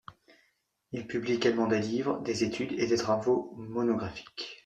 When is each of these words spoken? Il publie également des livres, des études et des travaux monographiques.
Il 0.93 1.05
publie 1.05 1.33
également 1.33 1.67
des 1.67 1.77
livres, 1.77 2.21
des 2.23 2.43
études 2.43 2.71
et 2.73 2.87
des 2.87 2.97
travaux 2.97 3.53
monographiques. 3.57 4.59